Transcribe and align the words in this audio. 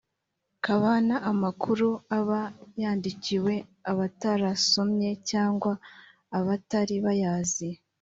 Kabana 0.65 1.15
amakuru 1.31 1.89
aba 2.17 2.41
yandikiwe 2.81 3.53
abatarasomye 3.91 5.09
cg 5.29 5.61
abatari 6.37 6.95
bayazi 7.05 7.69